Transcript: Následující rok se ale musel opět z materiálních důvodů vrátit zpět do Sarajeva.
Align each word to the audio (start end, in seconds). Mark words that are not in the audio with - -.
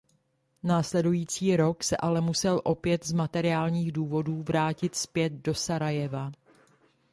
Následující 0.63 1.57
rok 1.57 1.83
se 1.83 1.97
ale 1.97 2.21
musel 2.21 2.61
opět 2.63 3.05
z 3.07 3.11
materiálních 3.13 3.91
důvodů 3.91 4.43
vrátit 4.43 4.95
zpět 4.95 5.33
do 5.33 5.53
Sarajeva. 5.55 6.31